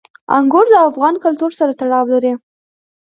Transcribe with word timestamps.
انګور 0.37 0.65
د 0.71 0.75
افغان 0.89 1.15
کلتور 1.23 1.51
سره 1.59 1.71
تړاو 1.79 2.05
لري. 2.13 2.33